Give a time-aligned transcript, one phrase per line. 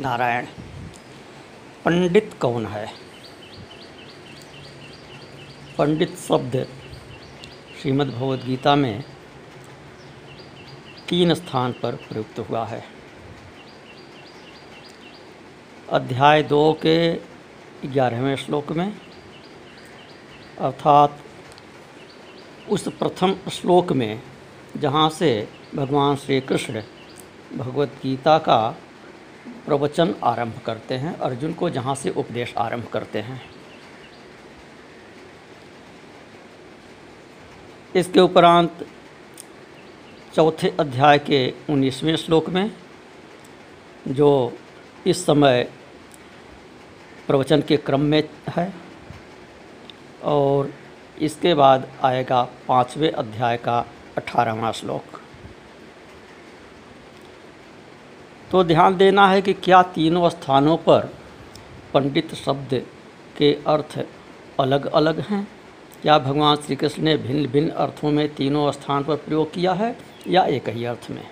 [0.00, 0.46] नारायण,
[1.84, 2.86] पंडित कौन है?
[5.78, 6.66] पंडित शब्द
[7.82, 9.04] श्रीमद् भगवद गीता में
[11.08, 12.84] तीन स्थान पर प्रयुक्त हुआ है।
[15.90, 17.14] अध्याय दो के
[17.86, 18.92] ग्यारहवें श्लोक में,
[20.60, 21.18] अर्थात
[22.68, 24.22] उस प्रथम श्लोक में,
[24.76, 26.82] जहाँ से भगवान श्री कृष्ण
[27.56, 28.76] भगवत गीता का
[29.70, 33.40] प्रवचन आरंभ करते हैं, अर्जुन को जहाँ से उपदेश आरंभ करते हैं।
[37.96, 38.84] इसके उपरांत
[40.34, 42.72] चौथे अध्याय के उन्नीसवें श्लोक में,
[44.08, 44.52] जो
[45.06, 45.62] इस समय
[47.26, 48.72] प्रवचन के क्रम में है,
[50.24, 50.72] और
[51.20, 53.84] इसके बाद आएगा पाँचवें अध्याय का
[54.16, 55.19] अठारहवां श्लोक।
[58.50, 61.08] तो ध्यान देना है कि क्या तीनों स्थानों पर
[61.94, 62.74] पंडित शब्द
[63.36, 63.98] के अर्थ
[64.60, 65.46] अलग अलग हैं?
[66.02, 69.96] क्या भगवान श्री कृष्ण ने भिन्न भिन्न अर्थों में तीनों स्थान पर प्रयोग किया है
[70.26, 71.26] या एक ही अर्थ में?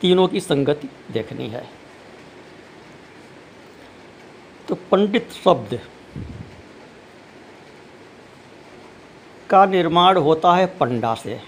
[0.00, 1.68] तीनों की संगति देखनी है।
[4.68, 5.78] तो पंडित शब्द
[9.50, 11.40] का निर्माण होता है पंडा से।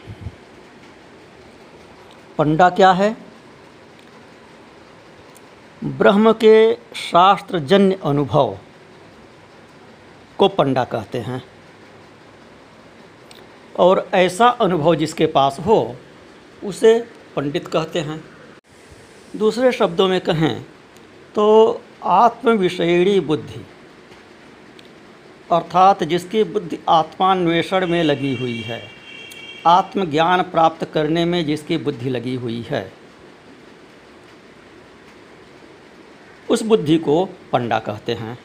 [2.41, 3.17] पंडा क्या है?
[5.83, 8.57] ब्रह्म के शास्त्रजन्य अनुभव
[10.39, 11.43] को पंडा कहते हैं।
[13.79, 15.97] और ऐसा अनुभव जिसके पास हो,
[16.65, 16.99] उसे
[17.37, 18.23] पंडित कहते हैं।
[19.37, 20.63] दूसरे शब्दों में कहें
[21.35, 21.47] तो
[22.05, 23.67] आत्मविषयणी बुद्धि,
[25.53, 29.00] अर्थात जिसकी बुद्धि आत्मान्वेषण में लगी हुई है।
[29.67, 32.93] आत्मज्ञान प्राप्त करने में जिसकी बुद्धि लगी हुई है।
[36.51, 38.39] उस बुद्धि को पंडा कहते हैं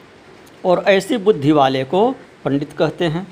[0.64, 2.10] और ऐसी बुद्धि वाले को
[2.44, 3.26] पंडित कहते हैं।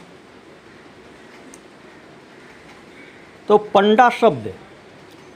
[3.49, 4.53] तो पंडा शब्द,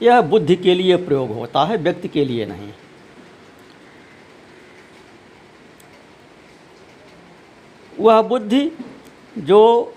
[0.01, 2.71] यह बुद्धि के लिए प्रयोग होता है, व्यक्ति के लिए नहीं।
[7.99, 8.71] वह बुद्धि
[9.37, 9.93] जो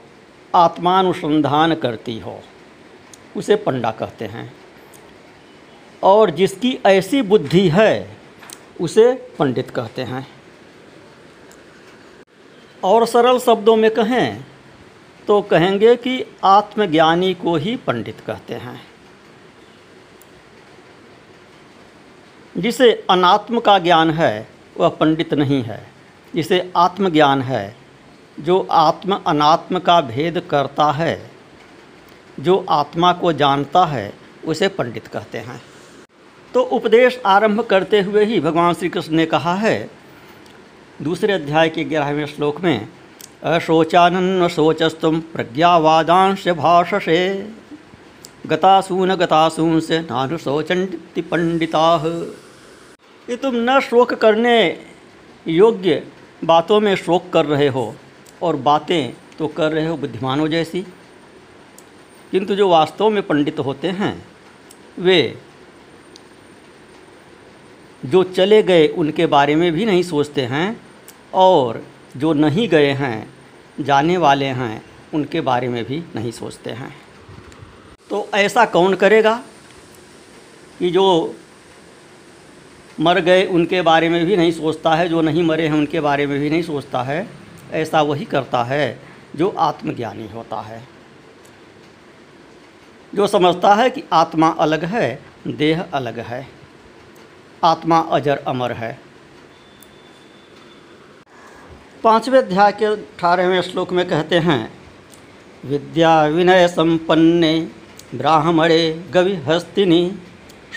[0.55, 2.43] आत्मानुसंधान करती हो,
[3.37, 4.57] उसे पंडा कहते हैं।
[6.03, 8.17] और जिसकी ऐसी बुद्धि है,
[8.81, 10.29] उसे पंडित कहते हैं।
[12.85, 14.45] और सरल शब्दों में कहें
[15.27, 18.87] तो कहेंगे कि आत्मज्ञानी को ही पंडित कहते हैं।
[22.57, 24.49] जिसे अनात्म का ज्ञान है,
[24.79, 25.87] वह पंडित नहीं है।
[26.35, 27.82] जिसे आत्मज्ञान है
[28.41, 31.31] जो आत्म अनात्म का भेद करता है,
[32.41, 35.63] जो आत्मा को जानता है, उसे पंडित कहते हैं।
[36.55, 39.91] तो उपदेश आरंभ करते हुए ही भगवान श्री कृष्ण ने कहा है,
[41.03, 42.89] दूसरे अध्याय के ग्यारहवें श्लोक में,
[43.43, 47.51] अशोचानन्न शोचस्तुम प्रज्ञावादांश भाषसे,
[48.47, 52.03] गतासून गतासून से नानु नानुशोचंति पंडिता।
[53.31, 54.85] ये तुम न शोक करने
[55.49, 56.07] योग्य
[56.45, 57.95] बातों में शोक कर रहे हो।
[58.43, 60.81] और बातें तो कर रहे हो बुद्धिमानों जैसी।
[62.31, 64.25] किंतु जो वास्तव में पंडित होते हैं,
[64.99, 65.39] वे
[68.05, 70.81] जो चले गए उनके बारे में भी नहीं सोचते हैं
[71.35, 71.85] और
[72.17, 73.31] जो नहीं गए हैं,
[73.81, 74.83] जाने वाले हैं,
[75.15, 76.95] उनके बारे में भी नहीं सोचते हैं।
[78.11, 79.43] तो ऐसा कौन करेगा
[80.79, 81.35] कि जो
[83.01, 86.27] मर गए उनके बारे में भी नहीं सोचता है, जो नहीं मरे हैं उनके बारे
[86.27, 87.42] में भी नहीं सोचता है?
[87.73, 89.01] ऐसा वही करता है
[89.37, 90.89] जो आत्मज्ञानी होता है।
[93.15, 96.49] जो समझता है कि आत्मा अलग है, देह अलग है।
[97.65, 99.01] आत्मा अजर अमर है।
[102.05, 104.73] पाँचवें अध्याय के अठारहवें श्लोक में कहते हैं,
[105.65, 107.69] विद्या विनय संपन्ने,
[108.15, 110.19] ब्राह्मणे गवि हस्तिनी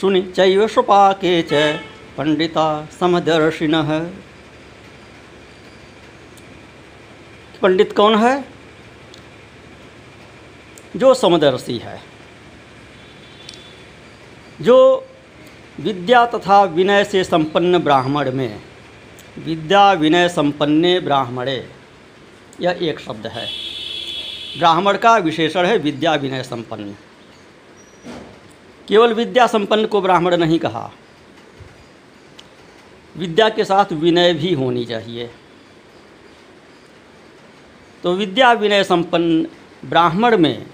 [0.02, 1.80] सुनि चैव के च,
[2.18, 3.76] पंडिता समदर्शिन।
[7.62, 8.46] पंडित कौन है?
[10.96, 12.02] जो समदर्शी है।
[14.62, 15.08] जो
[15.80, 18.62] विद्या तथा विनय से संपन्न ब्राह्मण में,
[19.40, 21.70] विद्या विनय संपन्ने ब्राह्मणे,
[22.62, 23.50] यह एक शब्द है।
[24.58, 26.96] ब्राह्मण का विशेषण है विद्या विनय संपन्न।
[28.88, 30.92] केवल विद्या संपन्न को ब्राह्मण नहीं कहा।
[33.18, 35.32] विद्या के साथ विनय भी होनी चाहिए।
[38.06, 39.48] तो विद्या विनय संपन्न
[39.86, 40.66] ब्राह्मण में,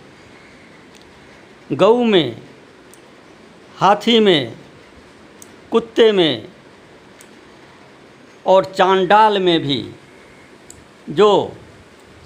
[1.71, 2.41] गऊ में,
[3.77, 4.57] हाथी में,
[5.71, 6.47] कुत्ते में
[8.45, 9.91] और चांडाल में भी
[11.09, 11.53] जो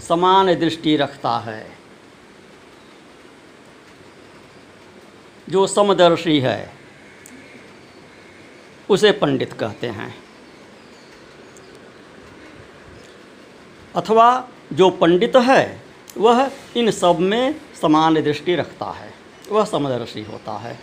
[0.08, 1.78] समान दृष्टि रखता है,
[5.50, 6.74] जो समदर्शी है,
[8.90, 10.14] उसे पंडित कहते हैं।
[13.96, 15.82] अथवा जो पंडित है,
[16.18, 19.14] वह इन सब में समान दृष्टि रखता है।
[19.52, 20.80] वह समदर्शी होता है।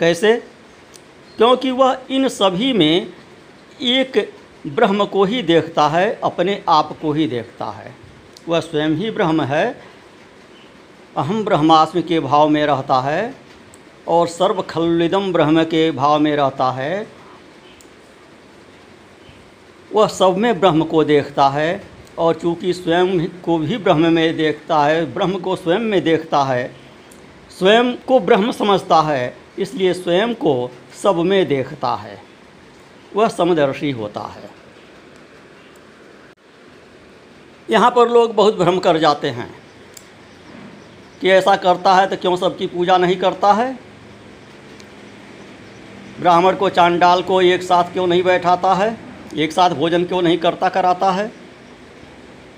[0.00, 0.36] कैसे?
[1.36, 3.12] क्योंकि वह इन सभी में
[3.82, 4.34] एक
[4.66, 7.94] ब्रह्म को ही देखता है, अपने आप को ही देखता है।
[8.48, 9.82] वह स्वयं ही ब्रह्म है,
[11.16, 13.34] अहम ब्रह्मास्मि के भाव में रहता है
[14.08, 17.17] और सर्व खलिदम ब्रह्म के भाव में रहता है।
[19.94, 21.82] वह सब में ब्रह्म को देखता है
[22.18, 26.70] और चूँकि स्वयं को भी ब्रह्म में देखता है, ब्रह्म को स्वयं में देखता है,
[27.58, 30.70] स्वयं को ब्रह्म समझता है, इसलिए स्वयं को
[31.02, 32.20] सब में देखता है।
[33.16, 34.50] वह समदर्शी होता है।
[37.68, 39.50] यहाँ पर लोग बहुत भ्रम कर जाते हैं
[41.20, 43.72] कि ऐसा करता है तो क्यों सबकी पूजा नहीं करता है?
[46.20, 49.07] ब्राह्मण को चांडाल को एक साथ क्यों नहीं बैठाता है?
[49.36, 51.32] एक साथ भोजन क्यों नहीं करता कराता है?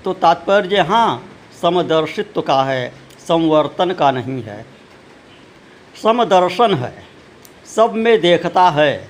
[0.04, 1.24] तो तात्पर्य हाँ
[1.62, 2.92] समदर्शित्व का है,
[3.28, 4.66] संवर्तन का नहीं है।
[6.02, 7.04] समदर्शन है,
[7.66, 9.08] सब में देखता है।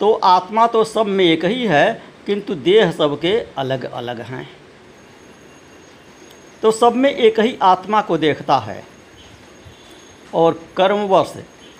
[0.00, 4.48] तो आत्मा तो सब में एक ही है, किंतु देह सबके अलग अलग हैं।
[6.62, 8.84] तो सब में एक ही आत्मा को देखता है।
[10.34, 11.34] और कर्मवश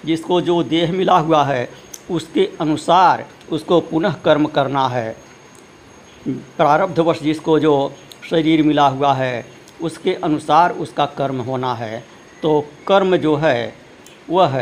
[0.04, 1.68] जिसको जो देह मिला हुआ है,
[2.10, 5.16] उसके अनुसार उसको पुनः कर्म करना है।
[6.28, 7.72] प्रारब्धवश जिसको जो
[8.30, 9.44] शरीर मिला हुआ है,
[9.82, 12.02] उसके अनुसार उसका कर्म होना है।
[12.42, 13.74] तो कर्म जो है,
[14.30, 14.58] वह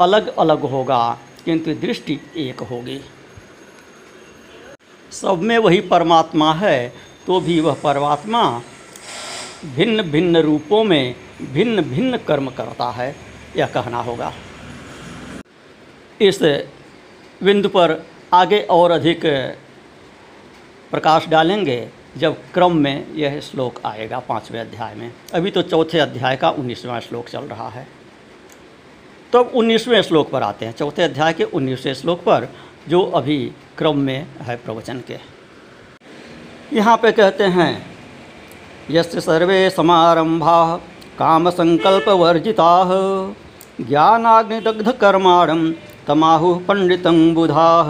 [0.00, 3.00] अलग अलग होगा, किंतु दृष्टि एक होगी।
[5.12, 6.92] सब में वही परमात्मा है
[7.26, 8.42] तो भी वह परमात्मा
[9.66, 11.14] भिन्न भिन्न रूपों में
[11.52, 13.14] भिन्न भिन्न कर्म करता है,
[13.56, 14.32] यह कहना होगा।
[16.20, 16.42] इस
[17.40, 18.02] बिंदु पर
[18.34, 19.20] आगे और अधिक
[20.90, 26.36] प्रकाश डालेंगे जब क्रम में यह श्लोक आएगा पाँचवें अध्याय में। अभी तो चौथे अध्याय
[26.36, 27.86] का उन्नीसवां श्लोक चल रहा है।
[29.32, 32.48] तो उन्नीसवें श्लोक पर आते हैं। चौथे अध्याय के उन्नीसवें श्लोक पर,
[32.88, 33.38] जो अभी
[33.78, 35.18] क्रम में है प्रवचन के।
[36.72, 37.86] यहाँ पे कहते हैं,
[38.90, 40.76] यस्य सर्वे समारंभा
[41.18, 42.86] काम संकल्प वर्जिता
[43.80, 45.70] ज्ञानाग्निदग्ध कर्माणम
[46.06, 47.82] तमाहु पंडितं बुधा।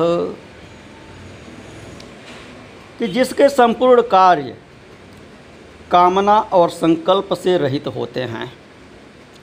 [2.98, 4.56] कि जिसके संपूर्ण कार्य
[5.90, 8.52] कामना और संकल्प से रहित होते हैं,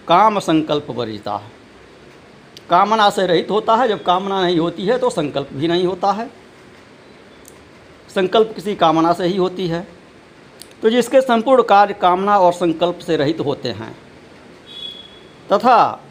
[0.07, 1.41] काम संकल्प वर्जिता
[2.69, 6.11] कामना से रहित होता है, जब कामना नहीं होती है तो संकल्प भी नहीं होता
[6.11, 6.29] है।
[8.15, 9.87] संकल्प किसी कामना से ही होती है।
[10.81, 13.95] तो जिसके संपूर्ण कार्य कामना और संकल्प से रहित होते हैं,
[15.51, 16.03] तथा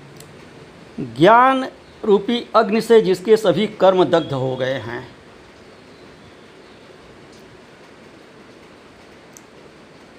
[1.00, 1.66] ज्ञान
[2.04, 5.08] रूपी अग्नि से जिसके सभी कर्म दग्ध हो गए हैं।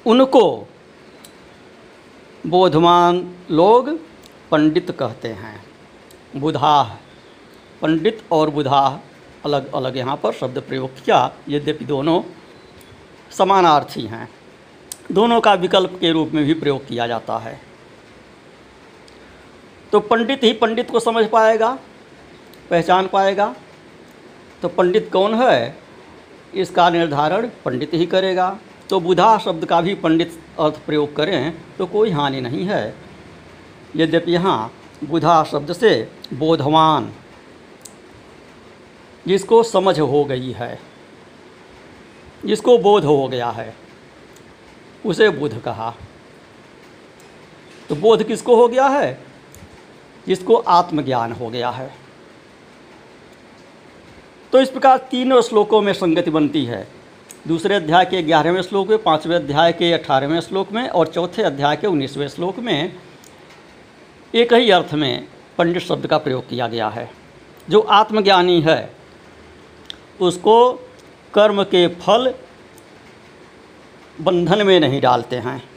[0.06, 0.68] उनको
[2.48, 3.90] बोधमान लोग
[4.52, 5.66] पंडित कहते हैं।
[6.36, 6.94] बुधाह
[7.82, 8.98] पंडित और बुधाह
[9.46, 12.22] अलग अलग यहाँ पर शब्द प्रयोग किया। यद्यपि दोनों
[13.32, 14.30] समानार्थी हैं।
[15.12, 17.73] दोनों का विकल्प के रूप में भी प्रयोग किया जाता है।
[19.94, 21.70] तो पंडित ही पंडित को समझ पाएगा,
[22.70, 23.54] पहचान पाएगा।
[24.62, 25.76] तो पंडित कौन है?
[26.54, 28.48] इसका निर्धारण पंडित ही करेगा।
[28.90, 32.96] तो बुधा शब्द का भी पंडित अर्थ प्रयोग करें तो कोई हानि नहीं है।
[33.96, 34.72] यद्यपि यहाँ
[35.04, 35.92] बुधा शब्द से
[36.34, 37.12] बोधवान,
[39.26, 40.80] जिसको समझ हो गई है,
[42.46, 43.74] जिसको बोध हो गया है,
[45.06, 45.94] उसे बुध कहा।
[47.90, 49.33] तो बोध किसको हो गया है?
[50.28, 51.94] जिसको आत्मज्ञान हो गया है।
[54.52, 56.88] तो इस प्रकार तीनों श्लोकों में संगति बनती है।
[57.48, 61.76] दूसरे अध्याय के ग्यारहवें श्लोक में, पाँचवें अध्याय के अठारहवें श्लोक में और चौथे अध्याय
[61.76, 62.94] के उन्नीसवें श्लोक में
[64.36, 65.28] एक ही अर्थ में
[65.58, 67.12] पंडित शब्द का प्रयोग किया गया है।
[67.70, 68.94] जो आत्मज्ञानी है,
[70.22, 70.74] उसको
[71.34, 72.34] कर्म के फल
[74.22, 75.73] बंधन में नहीं डालते हैं।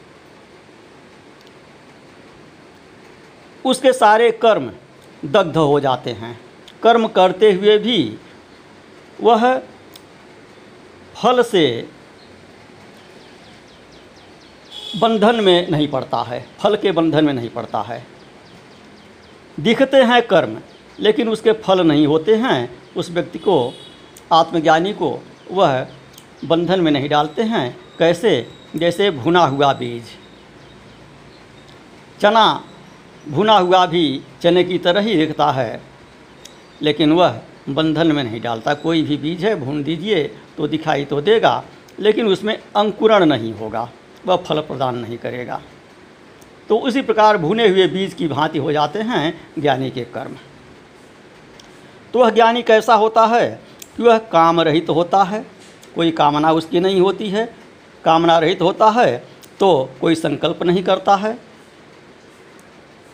[3.67, 4.71] उसके सारे कर्म
[5.25, 6.39] दग्ध हो जाते हैं।
[6.83, 8.19] कर्म करते हुए भी
[9.21, 9.59] वह
[11.15, 11.89] फल से
[14.97, 18.07] बंधन में नहीं पड़ता है, फल के बंधन में नहीं पड़ता है।
[19.61, 20.59] दिखते हैं कर्म,
[21.01, 23.75] लेकिन उसके फल नहीं होते हैं। उस व्यक्ति को,
[24.33, 25.11] आत्मज्ञानी को
[25.51, 25.87] वह
[26.45, 28.49] बंधन में नहीं डालते हैं। कैसे?
[28.77, 30.05] जैसे भुना हुआ बीज।
[32.21, 32.65] चना
[33.29, 35.81] भुना हुआ भी चने की तरह ही दिखता है।
[36.83, 40.25] लेकिन वह बंधन में नहीं डालता। कोई भी बीज है, भून दीजिए
[40.57, 41.63] तो दिखाई तो देगा,
[42.01, 43.89] लेकिन उसमें अंकुरण नहीं होगा,
[44.27, 45.61] वह फल प्रदान नहीं करेगा।
[46.69, 50.37] तो उसी प्रकार भुने हुए बीज की भांति हो जाते हैं ज्ञानी के कर्म।
[52.13, 53.61] तो वह ज्ञानी कैसा होता है
[53.97, 55.45] कि वह काम रहित होता है।
[55.95, 57.55] कोई कामना उसकी नहीं होती है।
[58.05, 59.17] कामना रहित होता है
[59.61, 61.39] तो कोई संकल्प नहीं करता है।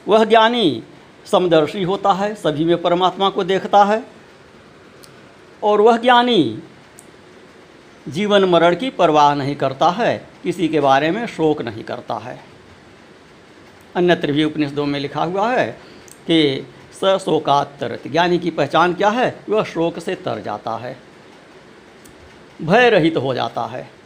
[0.08, 0.82] वह ज्ञानी
[1.24, 4.04] समदर्शी होता है, सभी में परमात्मा को देखता है।
[5.62, 6.62] और वह ज्ञानी
[8.08, 12.40] जीवन मरण की परवाह नहीं करता है किसी के बारे में शोक नहीं करता है।
[13.96, 15.66] अन्यत्र भी उपनिषदों में लिखा हुआ है
[16.26, 16.66] कि
[17.04, 19.38] स शोकात तरत ज्ञानी की पहचान क्या है?
[19.48, 20.96] वह शोक से तर जाता है
[22.62, 24.01] भय रहित हो जाता है।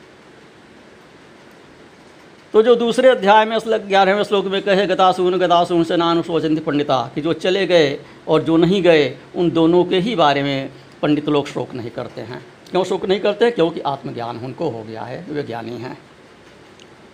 [2.57, 7.11] तो जो दूसरे अध्याय में श्लोक ग्यारहवें श्लोक में कहे गतासून गतासून से नानुशोचंती पंडिता,
[7.15, 7.99] कि जो चले गए
[8.29, 10.71] और जो नहीं गए, उन दोनों के ही बारे में
[11.03, 13.51] पंडित लोग शोक नहीं करते हैं। क्यों शोक नहीं करते?
[13.51, 15.99] क्योंकि आत्मज्ञान उनको हो गया है, वे ज्ञानी हैं।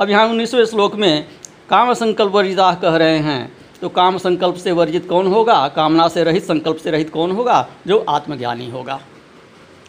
[0.01, 1.27] अब यहाँ उन्नीसवें श्लोक में
[1.71, 5.69] काम संकल्प वर्जिता कह रहे हैं। तो काम संकल्प से वर्जित कौन होगा?
[5.69, 7.69] कामना से रहित, संकल्प से रहित कौन होगा?
[7.87, 9.01] जो आत्मज्ञानी होगा।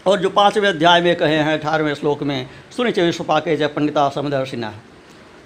[0.07, 4.09] और जो पाँचवें अध्याय में कहे हैं, अठारहवें श्लोक में सुनिचय विश्वपा के जय पंडिता
[4.09, 4.73] समदर्शिना।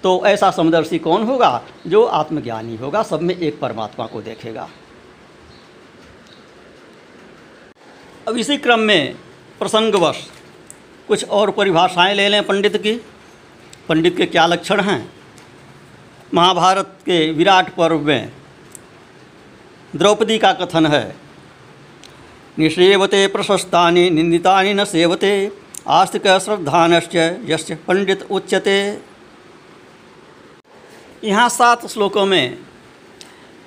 [0.04, 4.70] तो ऐसा समदर्शी कौन होगा जो आत्मज्ञानी होगा, सब में एक परमात्मा को देखेगा।
[8.27, 9.16] अब इसी क्रम में
[9.60, 10.27] प्रसंगवश
[11.08, 12.94] कुछ और परिभाषाएँ ले लें पंडित की।
[13.89, 15.12] पंडित के क्या लक्षण हैं?
[16.34, 18.32] महाभारत के विराट पर्व में
[19.96, 21.16] द्रौपदी का कथन है।
[22.60, 25.51] निषेवते प्रशस्ता निंदिता न सेवते
[25.88, 28.77] आस्तिक श्रद्धानश्च यश्च पंडित उच्यते।
[31.24, 32.57] यहाँ सात श्लोकों में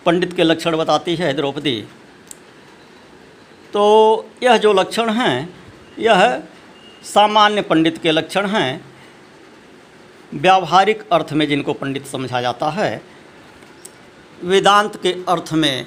[0.06, 1.80] पंडित के लक्षण बताती है द्रौपदी।
[3.72, 5.54] तो यह जो लक्षण हैं,
[5.98, 6.42] यह
[7.04, 8.84] सामान्य पंडित के लक्षण हैं।
[10.34, 13.02] व्यावहारिक अर्थ में जिनको पंडित समझा जाता है,
[14.44, 15.86] वेदांत के अर्थ में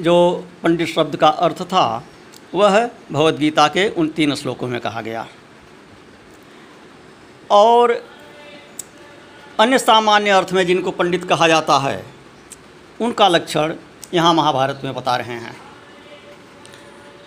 [0.00, 2.04] जो पंडित शब्द का अर्थ था,
[2.54, 5.26] वह भगवद्गीता के उन तीन श्लोकों में कहा गया।
[7.50, 8.09] और
[9.60, 12.04] अन्य सामान्य अर्थ में जिनको पंडित कहा जाता है,
[13.00, 13.74] उनका लक्षण
[14.14, 15.56] यहाँ महाभारत में बता रहे हैं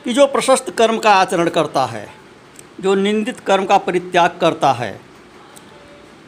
[0.03, 2.07] कि जो प्रशस्त कर्म का आचरण करता है,
[2.81, 4.99] जो निंदित कर्म का परित्याग करता है,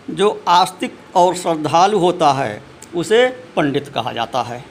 [0.10, 2.62] जो आस्तिक और श्रद्धालु होता है,
[2.96, 4.64] उसे पंडित कहा जाता है।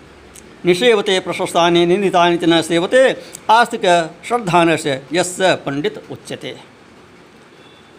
[0.65, 3.83] निषेवते प्रशस्तानि निंदितानि न सेवते, आस्तिक
[4.29, 5.37] श्रद्धान से यश
[5.67, 6.74] पंडित उच्यते।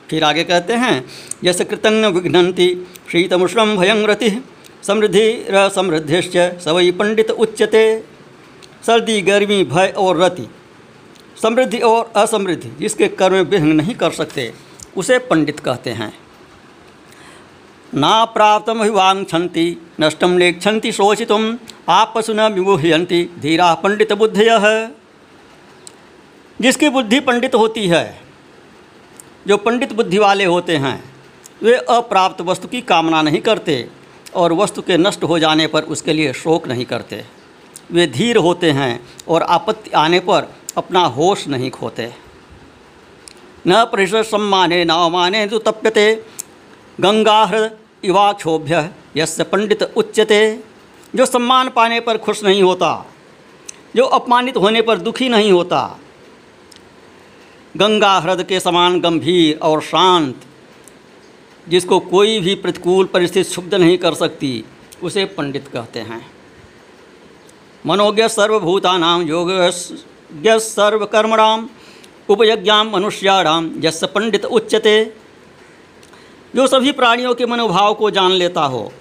[0.10, 1.06] फिर आगे कहते हैं
[1.44, 2.68] यश कृतंग विघ्नती
[3.12, 4.30] शीतमुष्ण भयंरति
[4.84, 7.86] समृद्धि र समृद्धिश्च सवई पंडित उच्यते।
[8.86, 10.48] सर्दी, गर्मी, भय और रति,
[11.42, 14.54] समृद्धि और असमृद्धि, जिसके कर्म विघ्न नहीं कर सकते,
[14.98, 16.14] उसे पंडित कहते हैं।
[17.94, 19.66] ना प्राप्त अभिवांछन्ति
[20.02, 21.58] नष्टम लेक्षन्ति शोचितुम
[21.90, 24.50] आपसु न विमुह्यंती धीरा पंडित बुद्धय।
[26.60, 28.04] जिसकी बुद्धि पंडित होती है
[29.48, 31.04] जो पंडित बुद्धि वाले होते हैं,
[31.64, 33.88] वे अप्राप्त वस्तु की कामना नहीं करते
[34.36, 37.24] और वस्तु के नष्ट हो जाने पर उसके लिए शोक नहीं करते।
[37.92, 40.48] वे धीर होते हैं और आपत्ति आने पर
[40.78, 42.12] अपना होश नहीं खोते।
[43.68, 46.14] न परिसर सम्माने न अवमाने तो तप्यते
[47.02, 50.40] गंगाहृद इवाक्षोभ्य यस्य पंडित उच्यते।
[51.16, 53.06] जो सम्मान पाने पर खुश नहीं होता,
[53.96, 56.00] जो अपमानित होने पर दुखी नहीं होता
[57.76, 60.36] गंगा हृद के समान गंभीर और शांत,
[61.68, 64.64] जिसको कोई भी प्रतिकूल परिस्थिति क्षुब्ध नहीं कर सकती,
[65.04, 66.22] उसे पंडित कहते हैं।
[67.86, 69.52] मनोज्ञ सर्वभूतानाम योग
[70.60, 71.68] सर्वकर्मणाम
[72.30, 75.04] उपयज्ञाम मनुष्याणाम यश पंडित उच्चते
[76.56, 78.92] जो सभी प्राणियों के मनोभाव को जान लेता हो,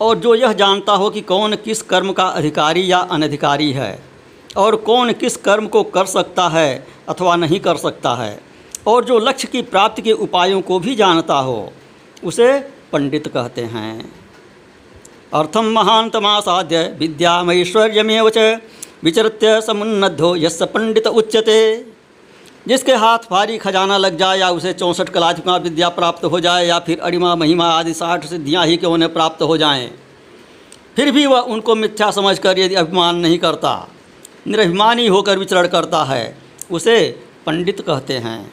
[0.00, 3.92] और जो यह जानता हो कि कौन किस कर्म का अधिकारी या अनधिकारी है
[4.50, 8.38] और कौन किस कर्म को कर सकता है अथवा नहीं कर सकता है,
[8.86, 11.72] और जो लक्ष्य की प्राप्ति के उपायों को भी जानता हो,
[12.22, 12.52] उसे
[12.92, 14.10] पंडित कहते हैं।
[15.34, 18.58] अर्थम महांतमासाध्य विद्यामैश्वर्यमेव च
[19.04, 21.60] विचरत्य समुन्नद्धो यस्य पंडित उच्यते।
[22.68, 26.78] जिसके हाथ भारी खजाना लग जाए या उसे चौंसठ कलात्मका विद्या प्राप्त हो जाए या
[26.78, 29.88] फिर अड़िमा महिमा आदि साठ सिद्धियाँ ही क्यों उन्हें प्राप्त हो जाएँ,
[30.96, 33.72] फिर भी वह उनको मिथ्या समझकर यदि अभिमान नहीं करता।
[34.46, 36.36] निरभिमानी होकर विचरण करता है,
[36.70, 36.96] उसे
[37.46, 38.52] पंडित कहते हैं।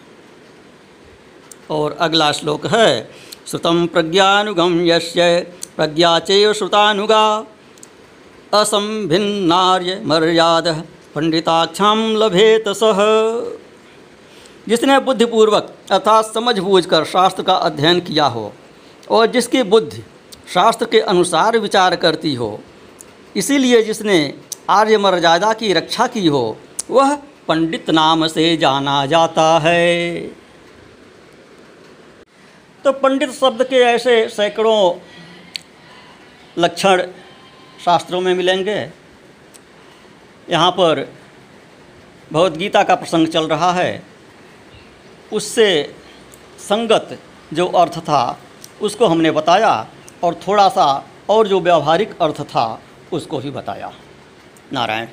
[1.72, 3.10] और अगला श्लोक है
[3.48, 5.40] श्रुतम प्रज्ञानुगम यस्य
[5.78, 7.46] प्रज्ञा चैव श्रुतानुगा,
[8.54, 10.68] असंभिन्नार्य मर्याद
[11.16, 13.00] पंडिताक्षाम लभेत सह
[14.68, 18.52] जिसने बुद्धिपूर्वक अर्थात समझ बूझ कर शास्त्र का अध्ययन किया हो,
[19.10, 20.04] और जिसकी बुद्धि
[20.54, 22.60] शास्त्र के अनुसार विचार करती हो,
[23.36, 24.18] इसीलिए जिसने
[24.70, 26.58] आर्य मर्यादा की रक्षा की हो,
[26.90, 27.16] वह
[27.48, 30.18] पंडित नाम से जाना जाता है।
[32.86, 34.94] तो पंडित शब्द के ऐसे सैकड़ों
[36.58, 37.02] लक्षण
[37.86, 38.80] शास्त्रों में मिलेंगे।
[40.50, 41.02] यहाँ पर
[42.34, 44.04] भगवद्गीता का प्रसंग चल रहा है।
[45.34, 45.96] उससे
[46.60, 47.18] संगत
[47.54, 48.40] जो अर्थ था,
[48.82, 49.88] उसको हमने बताया
[50.24, 50.88] और थोड़ा सा
[51.30, 52.82] और जो व्यावहारिक अर्थ था,
[53.14, 53.92] उसको भी बताया।
[54.72, 55.08] नारायण।